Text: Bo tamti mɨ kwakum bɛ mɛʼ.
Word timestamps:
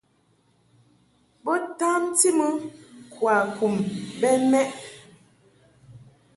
Bo 1.43 1.53
tamti 1.79 2.29
mɨ 2.37 2.47
kwakum 3.13 3.73
bɛ 4.19 4.29
mɛʼ. 4.51 4.69